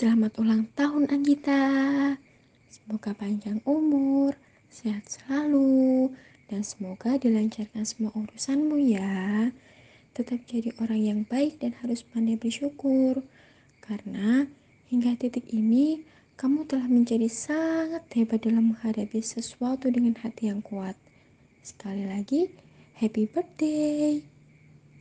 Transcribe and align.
Selamat 0.00 0.32
ulang 0.40 0.64
tahun 0.72 1.12
Anggita. 1.12 1.60
Semoga 2.72 3.12
panjang 3.12 3.60
umur, 3.68 4.32
sehat 4.72 5.04
selalu, 5.04 6.08
dan 6.48 6.64
semoga 6.64 7.20
dilancarkan 7.20 7.84
semua 7.84 8.08
urusanmu 8.16 8.80
ya. 8.80 9.52
Tetap 10.16 10.40
jadi 10.48 10.72
orang 10.80 11.00
yang 11.04 11.20
baik 11.28 11.60
dan 11.60 11.76
harus 11.84 12.00
pandai 12.00 12.40
bersyukur. 12.40 13.20
Karena 13.84 14.48
hingga 14.88 15.20
titik 15.20 15.52
ini 15.52 16.00
kamu 16.40 16.64
telah 16.64 16.88
menjadi 16.88 17.28
sangat 17.28 18.08
hebat 18.16 18.40
dalam 18.40 18.72
menghadapi 18.72 19.20
sesuatu 19.20 19.92
dengan 19.92 20.16
hati 20.16 20.48
yang 20.48 20.64
kuat. 20.64 20.96
Sekali 21.60 22.08
lagi, 22.08 22.48
happy 22.96 23.28
birthday! 23.28 24.29